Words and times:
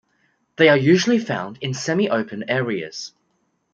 They 0.55 0.67
are 0.67 0.77
usually 0.77 1.19
found 1.19 1.59
in 1.61 1.75
semi-open 1.75 2.49
areas. 2.49 3.13